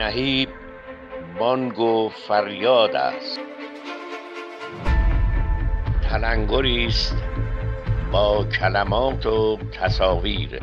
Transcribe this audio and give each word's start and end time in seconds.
نهیب 0.00 0.48
بانگ 1.38 1.78
و 1.78 2.08
فریاد 2.28 2.96
است. 2.96 3.40
تلنگری 6.10 6.86
است 6.86 7.14
با 8.12 8.44
کلمات 8.44 9.26
و 9.26 9.58
تصاویر. 9.80 10.60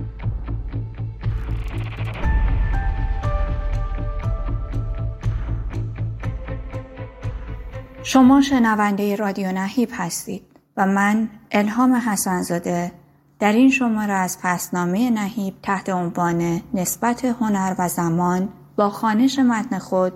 شما 8.04 8.42
شنونده 8.42 9.16
رادیو 9.16 9.52
نهیب 9.52 9.90
هستید 9.94 10.44
و 10.78 10.86
من 10.86 11.30
الهام 11.52 11.94
حسنزاده 11.94 12.92
در 13.40 13.52
این 13.52 13.70
شماره 13.70 14.14
از 14.14 14.38
پسنامه 14.44 15.10
نهیب 15.10 15.54
تحت 15.64 15.90
عنوان 15.90 16.62
نسبت 16.74 17.26
هنر 17.26 17.76
و 17.80 17.88
زمان 17.88 18.50
با 18.78 18.90
خانش 18.90 19.40
متن 19.40 19.80
خود 19.80 20.14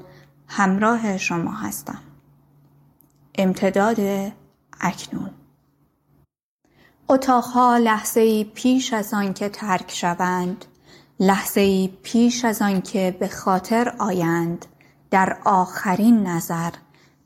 همراه 0.47 1.17
شما 1.17 1.51
هستم. 1.51 2.01
امتداد 3.37 3.97
اکنون 4.81 5.29
اتاقها 7.09 7.77
لحظه 7.77 8.19
ای 8.21 8.43
پیش 8.43 8.93
از 8.93 9.13
آنکه 9.13 9.49
ترک 9.49 9.91
شوند 9.91 10.65
لحظه 11.19 11.61
ای 11.61 11.89
پیش 12.03 12.45
از 12.45 12.61
آنکه 12.61 13.17
به 13.19 13.27
خاطر 13.27 13.93
آیند 13.99 14.65
در 15.11 15.37
آخرین 15.45 16.27
نظر 16.27 16.71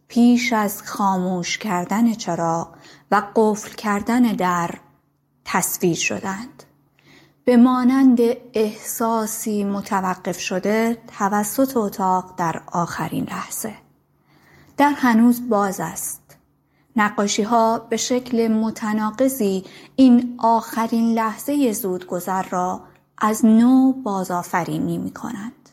پیش 0.07 0.53
از 0.53 0.83
خاموش 0.83 1.57
کردن 1.57 2.13
چراغ 2.13 2.75
و 3.11 3.21
قفل 3.35 3.73
کردن 3.75 4.21
در 4.21 4.71
تصویر 5.45 5.95
شدند 5.95 6.63
به 7.45 7.57
مانند 7.57 8.19
احساسی 8.53 9.63
متوقف 9.63 10.39
شده 10.39 10.97
توسط 11.19 11.77
اتاق 11.77 12.33
در 12.37 12.61
آخرین 12.71 13.23
لحظه. 13.23 13.73
در 14.77 14.93
هنوز 14.95 15.49
باز 15.49 15.79
است. 15.79 16.37
نقاشی 16.95 17.43
ها 17.43 17.79
به 17.79 17.97
شکل 17.97 18.47
متناقضی 18.47 19.63
این 19.95 20.35
آخرین 20.37 21.13
لحظه 21.13 21.71
زودگذر 21.71 22.43
را 22.43 22.81
از 23.17 23.45
نو 23.45 23.93
بازآفرینی 23.93 24.97
می 24.97 25.11
کنند. 25.11 25.69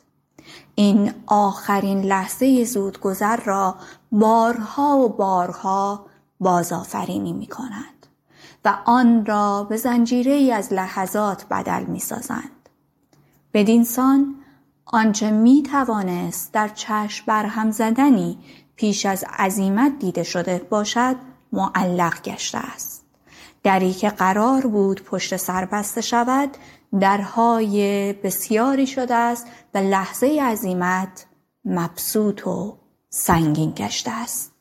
این 0.74 1.14
آخرین 1.26 2.02
لحظه 2.02 2.64
زودگذر 2.64 3.36
را 3.36 3.74
بارها 4.12 4.98
و 4.98 5.08
بارها 5.08 6.06
بازآفرینی 6.40 7.32
می 7.32 7.46
کنند 7.46 8.01
و 8.64 8.78
آن 8.84 9.26
را 9.26 9.64
به 9.64 9.76
زنجیره 9.76 10.32
ای 10.32 10.52
از 10.52 10.72
لحظات 10.72 11.46
بدل 11.50 11.82
می 11.82 12.00
سازند. 12.00 12.68
بدینسان 13.54 14.34
آنچه 14.84 15.30
می 15.30 15.62
توانست 15.62 16.52
در 16.52 16.68
چشم 16.68 17.24
برهم 17.26 17.70
زدنی 17.70 18.38
پیش 18.76 19.06
از 19.06 19.24
عزیمت 19.38 19.98
دیده 19.98 20.22
شده 20.22 20.66
باشد 20.70 21.16
معلق 21.52 22.22
گشته 22.22 22.58
است 22.58 23.04
دری 23.62 23.92
که 23.92 24.10
قرار 24.10 24.66
بود 24.66 25.02
پشت 25.02 25.36
سر 25.36 25.64
بسته 25.64 26.00
شود 26.00 26.56
درهای 27.00 28.12
بسیاری 28.12 28.86
شده 28.86 29.14
است 29.14 29.46
و 29.74 29.78
لحظه 29.78 30.40
عزیمت 30.42 31.26
مبسوط 31.64 32.46
و 32.46 32.78
سنگین 33.10 33.72
گشته 33.76 34.10
است 34.10 34.52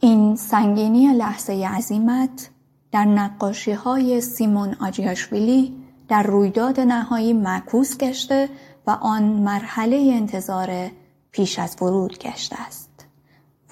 این 0.00 0.36
سنگینی 0.36 1.06
لحظه 1.06 1.66
عزیمت 1.70 2.50
در 2.92 3.04
نقاشی 3.04 3.72
های 3.72 4.20
سیمون 4.20 4.76
آجیاشویلی 4.80 5.82
در 6.08 6.22
رویداد 6.22 6.80
نهایی 6.80 7.32
معکوس 7.32 7.98
گشته 7.98 8.48
و 8.86 8.90
آن 8.90 9.22
مرحله 9.22 10.10
انتظار 10.14 10.90
پیش 11.32 11.58
از 11.58 11.76
ورود 11.82 12.18
گشته 12.18 12.56
است. 12.60 13.06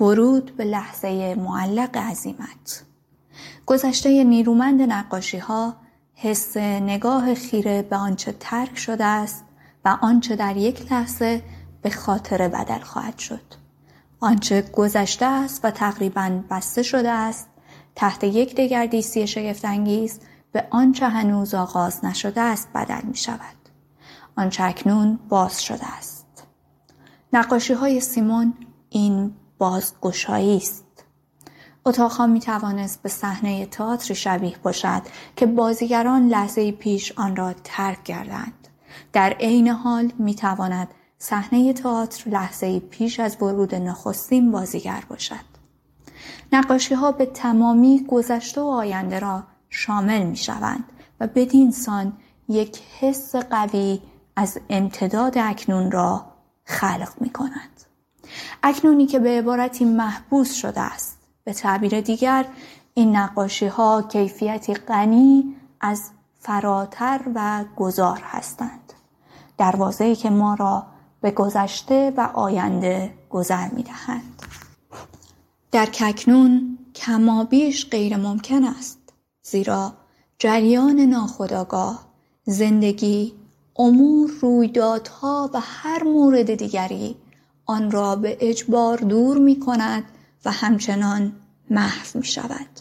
ورود 0.01 0.57
به 0.57 0.65
لحظه 0.65 1.35
معلق 1.35 1.97
عزیمت 1.97 2.85
گذشته 3.67 4.25
نیرومند 4.25 4.83
نقاشی 4.83 5.39
ها 5.39 5.77
حس 6.15 6.57
نگاه 6.57 7.35
خیره 7.35 7.83
به 7.83 7.97
آنچه 7.97 8.35
ترک 8.41 8.79
شده 8.79 9.05
است 9.05 9.45
و 9.85 9.99
آنچه 10.03 10.37
در 10.37 10.57
یک 10.57 10.93
لحظه 10.93 11.43
به 11.83 11.91
خاطر 11.91 12.49
بدل 12.49 12.79
خواهد 12.79 13.19
شد 13.19 13.43
آنچه 14.21 14.63
گذشته 14.63 15.27
است 15.27 15.65
و 15.65 15.71
تقریبا 15.71 16.41
بسته 16.51 16.83
شده 16.83 17.11
است 17.11 17.50
تحت 18.01 18.25
یک 18.25 18.55
دگردیسی 18.55 19.27
شگفتانگیز 19.27 20.21
به 20.53 20.67
آنچه 20.71 21.09
هنوز 21.09 21.55
آغاز 21.55 22.05
نشده 22.05 22.41
است 22.41 22.69
بدل 22.75 23.03
می 23.03 23.17
شود 23.17 23.57
آنچه 24.37 24.65
اکنون 24.65 25.19
باز 25.29 25.63
شده 25.63 25.97
است. 25.99 26.27
نقاشی 27.33 27.73
های 27.73 28.01
سیمون 28.01 28.55
این 28.91 29.33
بازگشایی 29.59 30.57
است. 30.57 31.05
اتاقها 31.85 32.27
می 32.27 32.41
توانست 32.41 33.03
به 33.03 33.09
صحنه 33.09 33.67
تئاتر 33.67 34.15
شبیه 34.15 34.57
باشد 34.63 35.03
که 35.37 35.47
بازیگران 35.47 36.29
لحظه 36.29 36.73
پیش 36.73 37.13
آن 37.17 37.37
را 37.37 37.55
ترک 37.65 38.05
کردند. 38.05 38.69
در 39.13 39.31
عین 39.31 39.69
حال 39.69 40.13
می 40.19 40.35
تواند 40.35 40.89
صحنه 41.19 41.73
تئاتر 41.73 42.31
لحظه 42.31 42.81
پیش 42.81 43.21
از 43.21 43.43
ورود 43.43 43.75
نخستین 43.75 44.53
بازیگر 44.53 45.05
باشد. 45.09 45.50
نقاشی 46.53 46.95
ها 46.95 47.13
به 47.13 47.27
تمامی 47.27 48.07
گذشته 48.09 48.61
و 48.61 48.65
آینده 48.65 49.19
را 49.19 49.43
شامل 49.69 50.23
می 50.23 50.37
شوند 50.37 50.85
و 51.21 51.27
بدین 51.27 51.71
سان 51.71 52.13
یک 52.49 52.81
حس 53.01 53.37
قوی 53.37 54.01
از 54.37 54.59
امتداد 54.71 55.39
اکنون 55.39 55.91
را 55.91 56.25
خلق 56.65 57.13
می 57.21 57.31
کنند. 57.31 57.85
اکنونی 58.63 59.07
که 59.07 59.19
به 59.19 59.39
عبارتی 59.39 59.85
محبوس 59.85 60.55
شده 60.55 60.81
است 60.81 61.19
به 61.45 61.53
تعبیر 61.53 62.01
دیگر 62.01 62.47
این 62.95 63.17
نقاشی 63.17 63.67
ها 63.67 64.03
کیفیتی 64.03 64.75
غنی 64.75 65.57
از 65.81 66.11
فراتر 66.39 67.21
و 67.35 67.65
گذار 67.77 68.21
هستند 68.25 68.93
دروازه‌ای 69.59 70.17
که 70.17 70.31
ما 70.31 70.55
را 70.55 70.87
به 71.21 71.31
گذشته 71.31 72.13
و 72.17 72.21
آینده 72.35 73.15
گذر 73.31 73.69
می 73.69 73.83
دهند. 73.83 74.43
در 75.73 75.87
ککنون 75.87 76.79
کمابیش 76.95 77.87
غیر 77.91 78.17
ممکن 78.17 78.65
است 78.65 78.99
زیرا 79.43 79.93
جریان 80.39 81.01
ناخداگاه 81.01 82.11
زندگی 82.45 83.33
امور 83.77 84.31
رویدادها 84.41 85.51
و 85.55 85.61
هر 85.63 86.05
مورد 86.05 86.55
دیگری 86.55 87.17
آن 87.67 87.91
را 87.91 88.17
به 88.17 88.37
اجبار 88.41 88.99
دور 88.99 89.39
می 89.39 89.61
کند 89.61 90.05
و 90.45 90.51
همچنان 90.51 91.33
محو 91.71 92.19
می 92.19 92.25
شود. 92.25 92.81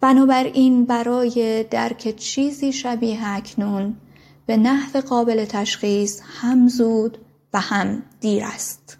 بنابراین 0.00 0.84
برای 0.84 1.64
درک 1.70 2.16
چیزی 2.16 2.72
شبیه 2.72 3.28
اکنون 3.28 3.96
به 4.46 4.56
نحو 4.56 5.00
قابل 5.00 5.44
تشخیص 5.44 6.20
هم 6.24 6.68
زود 6.68 7.18
و 7.52 7.60
هم 7.60 8.02
دیر 8.20 8.44
است. 8.44 8.98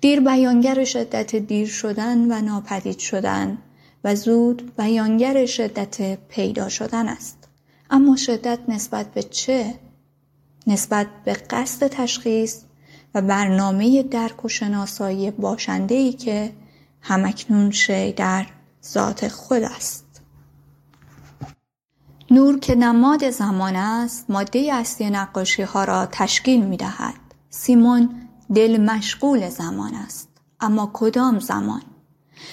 دیر 0.00 0.20
بیانگر 0.20 0.84
شدت 0.84 1.36
دیر 1.36 1.68
شدن 1.68 2.32
و 2.32 2.42
ناپدید 2.42 2.98
شدن 2.98 3.58
و 4.04 4.14
زود 4.14 4.76
بیانگر 4.76 5.46
شدت 5.46 6.18
پیدا 6.28 6.68
شدن 6.68 7.08
است. 7.08 7.48
اما 7.90 8.16
شدت 8.16 8.58
نسبت 8.68 9.06
به 9.06 9.22
چه؟ 9.22 9.74
نسبت 10.66 11.06
به 11.24 11.32
قصد 11.32 11.86
تشخیص 11.86 12.62
و 13.14 13.22
برنامه 13.22 14.02
درک 14.02 14.44
و 14.44 14.48
شناسایی 14.48 15.30
باشنده 15.30 15.94
ای 15.94 16.12
که 16.12 16.52
همکنون 17.00 17.70
شی 17.70 18.12
در 18.12 18.46
ذات 18.84 19.28
خود 19.28 19.62
است. 19.62 20.04
نور 22.30 22.58
که 22.58 22.74
نماد 22.74 23.30
زمان 23.30 23.76
است 23.76 24.24
ماده 24.28 24.68
اصلی 24.72 25.10
نقاشی 25.10 25.62
ها 25.62 25.84
را 25.84 26.06
تشکیل 26.12 26.64
می 26.64 26.76
دهد. 26.76 27.14
سیمون 27.50 28.25
دل 28.54 28.80
مشغول 28.80 29.48
زمان 29.48 29.94
است. 29.94 30.28
اما 30.60 30.90
کدام 30.92 31.38
زمان؟ 31.40 31.82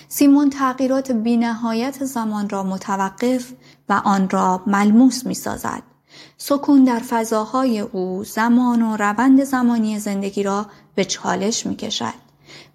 سیمون 0.08 0.50
تغییرات 0.50 1.12
بینهایت 1.12 2.06
زمان 2.06 2.50
را 2.50 2.64
متوقف 2.64 3.54
و 3.90 4.02
آن 4.06 4.30
را 4.30 4.64
ملموس 4.68 5.26
می 5.26 5.34
سازد. 5.34 5.84
سکون 6.38 6.84
در 6.84 7.00
فضاهای 7.00 7.80
او 7.80 8.24
زمان 8.24 8.82
و 8.82 8.98
روند 8.98 9.44
زمانی 9.44 10.00
زندگی 10.00 10.44
را 10.44 10.66
به 10.96 11.06
چالش 11.06 11.66
می 11.66 11.76
کشد. 11.76 12.24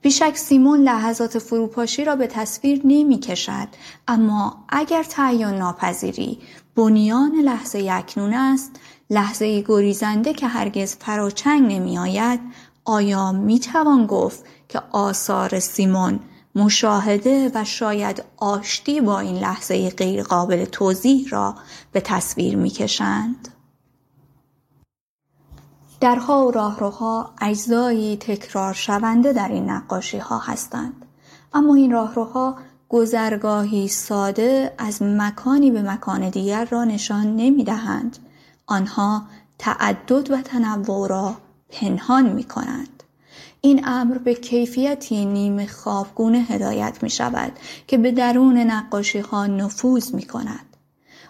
بیشک 0.03 0.37
سیمون 0.37 0.81
لحظات 0.81 1.39
فروپاشی 1.39 2.05
را 2.05 2.17
به 2.17 2.27
تصویر 2.27 2.81
نمی 2.85 3.19
کشد 3.19 3.69
اما 4.09 4.65
اگر 4.69 5.03
تعیین 5.03 5.55
ناپذیری 5.55 6.39
بنیان 6.77 7.33
لحظه 7.35 7.89
اکنون 7.93 8.35
است 8.35 8.81
لحظه 9.11 9.65
گریزنده 9.67 10.35
که 10.35 10.47
هرگز 10.47 10.97
فراچنگ 10.97 11.73
نمی 11.73 11.99
آید 11.99 12.41
آیا 12.89 13.33
می 13.33 13.59
توان 13.59 14.07
گفت 14.07 14.45
که 14.69 14.83
آثار 14.93 15.61
سیمون 15.61 16.21
مشاهده 16.55 17.51
و 17.55 17.65
شاید 17.65 18.25
آشتی 18.37 19.01
با 19.01 19.21
این 19.21 19.37
لحظه 19.37 19.91
غیرقابل 19.91 20.65
توضیح 20.65 21.29
را 21.31 21.55
به 21.93 22.01
تصویر 22.01 22.57
می‌کشند 22.57 23.49
درها 26.01 26.47
و 26.47 26.51
راهروها 26.51 27.35
اجزایی 27.41 28.17
تکرار 28.17 28.75
شونده 28.75 29.33
در 29.33 29.49
این 29.49 29.71
نقاشی 29.71 30.19
ها 30.19 30.39
هستند 30.39 31.05
اما 31.55 31.75
این 31.75 31.93
راهروها 31.93 32.57
گذرگاهی 32.89 33.89
ساده 33.89 34.75
از 34.79 35.03
مکانی 35.03 35.71
به 35.71 35.83
مکان 35.83 36.31
دیگر 36.31 36.65
را 36.65 36.85
نشان 36.85 37.37
نمی 37.37 37.65
دهند. 37.65 38.19
آنها 38.67 39.23
تعدد 39.59 40.31
و 40.31 40.43
تنوع 40.43 41.09
را 41.09 41.35
پنهان 41.71 42.33
می 42.33 42.45
کنند. 42.45 43.03
این 43.61 43.89
امر 43.89 44.19
به 44.19 44.35
کیفیتی 44.35 45.25
نیمه 45.25 45.67
خوابگونه 45.67 46.39
هدایت 46.39 47.03
می 47.03 47.11
شود 47.11 47.53
که 47.87 47.99
به 47.99 48.13
درون 48.13 48.57
نقاشی 48.57 49.19
ها 49.19 49.47
نفوذ 49.47 50.15
می 50.15 50.23
کند. 50.23 50.77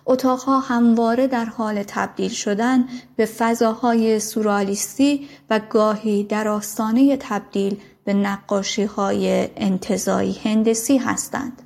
اتاقها 0.07 0.61
همواره 0.61 1.27
در 1.27 1.45
حال 1.45 1.83
تبدیل 1.83 2.31
شدن 2.31 2.89
به 3.17 3.27
فضاهای 3.27 4.21
سورالیستی 4.21 5.29
و 5.51 5.61
گاهی 5.71 6.25
در 6.25 6.49
آستانه 6.49 7.17
تبدیل 7.17 7.77
به 8.05 8.15
نقاشی 8.15 8.85
های 8.85 9.49
انتظایی 9.57 10.41
هندسی 10.45 10.99
هستند 10.99 11.63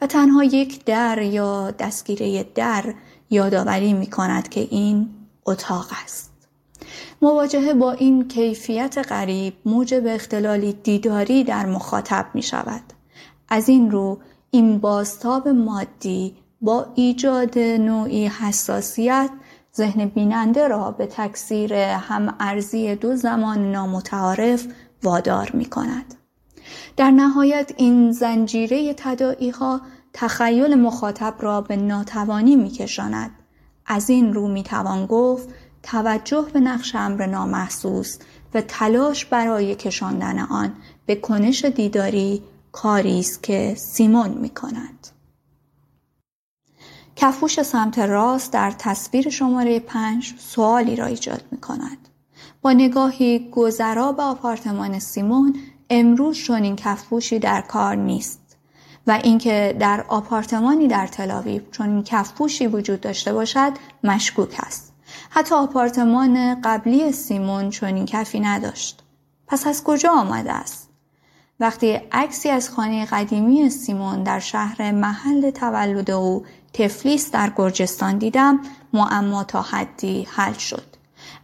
و 0.00 0.06
تنها 0.06 0.44
یک 0.44 0.84
در 0.84 1.22
یا 1.22 1.70
دستگیره 1.70 2.42
در 2.54 2.94
یادآوری 3.30 3.92
می 3.92 4.06
کند 4.06 4.48
که 4.48 4.60
این 4.60 5.10
اتاق 5.46 5.88
است. 6.04 6.29
مواجهه 7.22 7.74
با 7.74 7.92
این 7.92 8.28
کیفیت 8.28 8.98
غریب 9.08 9.54
موجب 9.64 10.06
اختلالی 10.06 10.72
دیداری 10.72 11.44
در 11.44 11.66
مخاطب 11.66 12.26
می 12.34 12.42
شود. 12.42 12.82
از 13.48 13.68
این 13.68 13.90
رو 13.90 14.18
این 14.50 14.78
بازتاب 14.78 15.48
مادی 15.48 16.36
با 16.60 16.86
ایجاد 16.94 17.58
نوعی 17.58 18.26
حساسیت 18.26 19.30
ذهن 19.76 20.06
بیننده 20.06 20.68
را 20.68 20.90
به 20.90 21.06
تکثیر 21.06 21.74
هم 21.74 22.34
ارزی 22.40 22.94
دو 22.96 23.16
زمان 23.16 23.72
نامتعارف 23.72 24.66
وادار 25.02 25.50
می 25.54 25.64
کند. 25.64 26.14
در 26.96 27.10
نهایت 27.10 27.72
این 27.76 28.12
زنجیره 28.12 28.94
تدائی 28.94 29.50
ها 29.50 29.80
تخیل 30.12 30.74
مخاطب 30.74 31.34
را 31.38 31.60
به 31.60 31.76
ناتوانی 31.76 32.56
می 32.56 32.70
کشاند. 32.70 33.30
از 33.86 34.10
این 34.10 34.34
رو 34.34 34.48
می 34.48 34.62
توان 34.62 35.06
گفت 35.06 35.48
توجه 35.82 36.46
به 36.52 36.60
نقش 36.60 36.94
امر 36.94 37.26
نامحسوس 37.26 38.18
و 38.54 38.60
تلاش 38.60 39.24
برای 39.24 39.74
کشاندن 39.74 40.38
آن 40.38 40.72
به 41.06 41.16
کنش 41.16 41.64
دیداری 41.64 42.42
کاری 42.72 43.20
است 43.20 43.42
که 43.42 43.74
سیمون 43.74 44.30
می 44.30 44.48
کند. 44.50 45.08
کفوش 47.16 47.62
سمت 47.62 47.98
راست 47.98 48.52
در 48.52 48.70
تصویر 48.78 49.30
شماره 49.30 49.80
پنج 49.80 50.34
سوالی 50.38 50.96
را 50.96 51.06
ایجاد 51.06 51.44
می 51.50 51.58
کند. 51.58 52.08
با 52.62 52.72
نگاهی 52.72 53.50
گذرا 53.52 54.12
به 54.12 54.22
آپارتمان 54.22 54.98
سیمون 54.98 55.56
امروز 55.90 56.38
چنین 56.44 56.76
کفپوشی 56.76 57.38
در 57.38 57.60
کار 57.60 57.94
نیست 57.94 58.56
و 59.06 59.20
اینکه 59.24 59.76
در 59.80 60.04
آپارتمانی 60.08 60.88
در 60.88 61.06
تلاویب 61.06 61.70
چون 61.70 62.02
کفپوشی 62.02 62.66
وجود 62.66 63.00
داشته 63.00 63.32
باشد 63.32 63.72
مشکوک 64.04 64.54
است 64.58 64.89
حتی 65.30 65.54
آپارتمان 65.54 66.60
قبلی 66.60 67.12
سیمون 67.12 67.70
چنین 67.70 68.06
کفی 68.06 68.40
نداشت 68.40 69.02
پس 69.46 69.66
از 69.66 69.84
کجا 69.84 70.10
آمده 70.10 70.52
است 70.52 70.90
وقتی 71.60 72.00
عکسی 72.12 72.48
از 72.48 72.70
خانه 72.70 73.06
قدیمی 73.06 73.70
سیمون 73.70 74.22
در 74.22 74.38
شهر 74.38 74.92
محل 74.92 75.50
تولد 75.50 76.10
او 76.10 76.44
تفلیس 76.72 77.30
در 77.30 77.52
گرجستان 77.56 78.18
دیدم 78.18 78.60
معما 78.92 79.44
تا 79.44 79.62
حدی 79.62 80.28
حل 80.30 80.52
شد 80.52 80.90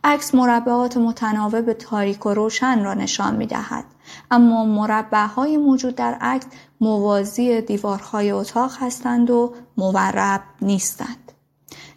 عکس 0.04 0.34
مربعات 0.34 0.96
متناوب 0.96 1.72
تاریک 1.72 2.26
و 2.26 2.34
روشن 2.34 2.84
را 2.84 2.94
نشان 2.94 3.36
می 3.36 3.46
دهد. 3.46 3.84
اما 4.30 4.64
مربعهای 4.64 5.56
موجود 5.56 5.94
در 5.94 6.14
عکس 6.14 6.46
موازی 6.80 7.60
دیوارهای 7.60 8.30
اتاق 8.30 8.72
هستند 8.80 9.30
و 9.30 9.54
مورب 9.76 10.42
نیستند. 10.62 11.32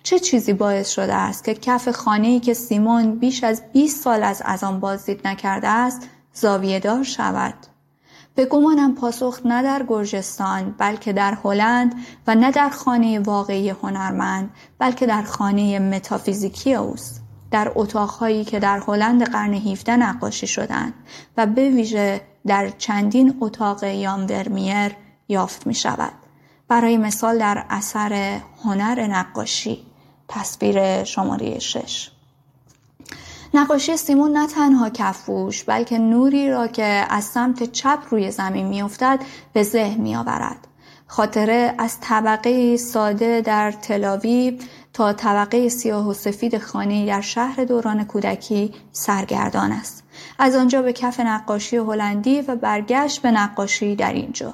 چه 0.04 0.20
چیزی 0.20 0.54
باعث 0.54 0.90
شده 0.90 1.14
است 1.14 1.44
که 1.44 1.54
کف 1.54 1.90
خانه‌ای 1.90 2.40
که 2.40 2.54
سیمون 2.54 3.16
بیش 3.16 3.44
از 3.44 3.62
20 3.74 4.04
سال 4.04 4.24
از 4.24 4.42
از 4.46 4.64
آن 4.64 4.80
بازدید 4.80 5.28
نکرده 5.28 5.68
است 5.68 6.02
زاویه 6.34 6.80
دار 6.80 7.04
شود؟ 7.04 7.54
به 8.36 8.46
گمانم 8.46 8.96
پاسخ 8.96 9.40
نه 9.46 9.64
در 9.64 9.86
گرجستان 9.88 10.76
بلکه 10.78 11.14
در 11.14 11.38
هلند 11.44 11.96
و 12.28 12.36
نه 12.36 12.52
در 12.52 12.70
خانه 12.70 13.20
واقعی 13.20 13.70
هنرمند 13.70 14.50
بلکه 14.80 15.06
در 15.06 15.22
خانه 15.22 15.80
متافیزیکی 15.80 16.74
اوست. 16.74 17.22
در 17.52 17.72
اتاقهایی 17.76 18.46
که 18.46 18.60
در 18.60 18.80
هلند 18.88 19.24
قرن 19.24 19.54
17 19.54 19.96
نقاشی 19.96 20.48
شدند 20.48 20.94
و 21.38 21.46
به 21.46 21.70
ویژه 21.70 22.22
در 22.48 22.70
چندین 22.70 23.38
اتاق 23.42 23.84
یان 23.84 24.26
ورمیر 24.26 24.92
یافت 25.28 25.68
می 25.68 25.74
شود. 25.74 26.14
برای 26.68 26.98
مثال 26.98 27.40
در 27.40 27.66
اثر 27.70 28.40
هنر 28.64 29.08
نقاشی 29.08 29.89
تصویر 30.30 31.04
شماره 31.04 31.60
6 31.60 32.10
نقاشی 33.54 33.98
سیمون 33.98 34.38
نه 34.38 34.48
تنها 34.48 34.90
کفوش 34.90 35.64
بلکه 35.64 35.98
نوری 35.98 36.50
را 36.50 36.68
که 36.68 37.06
از 37.10 37.24
سمت 37.24 37.72
چپ 37.72 38.00
روی 38.10 38.32
زمین 38.32 38.68
میافتد 38.68 39.20
به 39.54 39.64
ذهن 39.64 40.02
میآورد 40.02 40.68
خاطره 41.08 41.76
از 41.78 41.98
طبقه 42.02 42.78
ساده 42.78 43.42
در 43.42 43.72
تلاویب 43.72 44.62
تا 44.94 45.14
طبقه 45.14 45.70
سیاه 45.70 46.08
و 46.08 46.14
سفید 46.14 46.58
خانه 46.58 47.06
در 47.06 47.22
شهر 47.22 47.64
دوران 47.64 48.04
کودکی 48.04 48.74
سرگردان 48.92 49.72
است. 49.72 50.04
از 50.40 50.56
آنجا 50.56 50.82
به 50.82 50.94
کف 50.94 51.20
نقاشی 51.20 51.78
هلندی 51.78 52.42
و 52.42 52.56
برگشت 52.56 53.22
به 53.22 53.32
نقاشی 53.32 53.96
در 53.96 54.14
اینجا. 54.14 54.54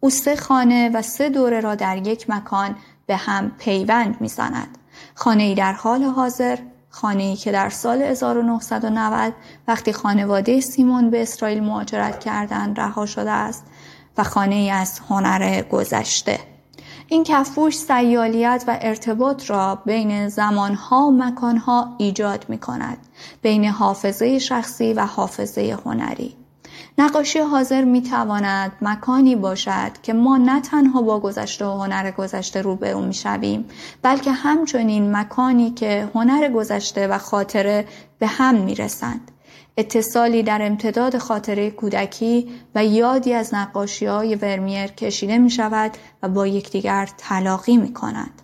او 0.00 0.10
سه 0.10 0.36
خانه 0.36 0.90
و 0.94 1.02
سه 1.02 1.28
دوره 1.28 1.60
را 1.60 1.74
در 1.74 1.96
یک 1.96 2.30
مکان 2.30 2.76
به 3.06 3.16
هم 3.16 3.52
پیوند 3.58 4.20
می‌زند. 4.20 4.78
خانه 5.18 5.54
در 5.54 5.72
حال 5.72 6.04
حاضر، 6.04 6.58
خانه 6.90 7.22
ای 7.22 7.36
که 7.36 7.52
در 7.52 7.68
سال 7.68 8.02
1990 8.02 9.32
وقتی 9.68 9.92
خانواده 9.92 10.60
سیمون 10.60 11.10
به 11.10 11.22
اسرائیل 11.22 11.62
مهاجرت 11.62 12.20
کردند 12.20 12.80
رها 12.80 13.06
شده 13.06 13.30
است 13.30 13.64
و 14.18 14.24
خانه 14.24 14.54
ای 14.54 14.70
از 14.70 15.00
هنر 15.08 15.62
گذشته. 15.62 16.40
این 17.08 17.24
کفوش 17.24 17.76
سیالیت 17.78 18.64
و 18.66 18.78
ارتباط 18.80 19.50
را 19.50 19.74
بین 19.74 20.28
زمانها 20.28 21.06
و 21.06 21.10
مکانها 21.10 21.94
ایجاد 21.98 22.46
می 22.48 22.58
کند. 22.58 22.98
بین 23.42 23.64
حافظه 23.64 24.38
شخصی 24.38 24.92
و 24.92 25.06
حافظه 25.06 25.78
هنری. 25.84 26.36
نقاشی 27.00 27.38
حاضر 27.38 27.84
می 27.84 28.02
تواند 28.02 28.72
مکانی 28.82 29.36
باشد 29.36 29.90
که 30.02 30.12
ما 30.12 30.36
نه 30.36 30.60
تنها 30.60 31.02
با 31.02 31.20
گذشته 31.20 31.64
و 31.64 31.70
هنر 31.70 32.10
گذشته 32.10 32.62
روبرو 32.62 33.00
می 33.00 33.14
شویم 33.14 33.64
بلکه 34.02 34.32
همچنین 34.32 35.16
مکانی 35.16 35.70
که 35.70 36.08
هنر 36.14 36.50
گذشته 36.50 37.08
و 37.08 37.18
خاطره 37.18 37.84
به 38.18 38.26
هم 38.26 38.54
می 38.54 38.74
رسند. 38.74 39.30
اتصالی 39.76 40.42
در 40.42 40.62
امتداد 40.62 41.18
خاطره 41.18 41.70
کودکی 41.70 42.48
و 42.74 42.84
یادی 42.84 43.34
از 43.34 43.54
نقاشی 43.54 44.06
های 44.06 44.34
ورمیر 44.34 44.86
کشیده 44.86 45.38
می 45.38 45.50
شود 45.50 45.90
و 46.22 46.28
با 46.28 46.46
یکدیگر 46.46 47.08
تلاقی 47.18 47.76
می 47.76 47.92
کند. 47.92 48.42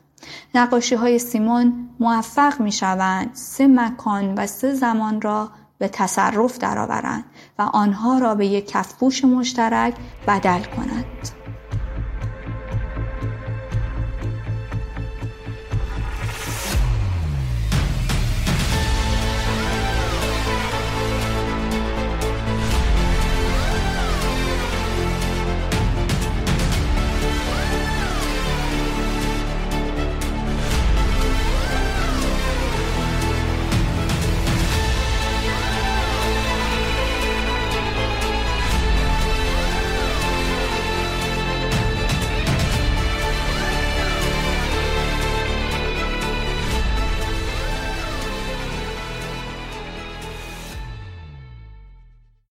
نقاشی 0.54 0.94
های 0.94 1.18
سیمون 1.18 1.88
موفق 2.00 2.60
می 2.60 2.72
شوند 2.72 3.30
سه 3.32 3.66
مکان 3.66 4.34
و 4.34 4.46
سه 4.46 4.74
زمان 4.74 5.20
را 5.20 5.50
به 5.78 5.88
تصرف 5.88 6.58
درآورند 6.58 7.24
و 7.58 7.62
آنها 7.62 8.18
را 8.18 8.34
به 8.34 8.46
یک 8.46 8.70
کفپوش 8.70 9.24
مشترک 9.24 9.94
بدل 10.26 10.62
کنند. 10.62 11.43